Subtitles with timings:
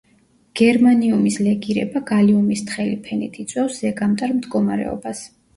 [0.59, 5.27] გერმანიუმის ლეგირება გალიუმის თხელი ფენით იწვევს ზეგამტარ მდგომარეობას.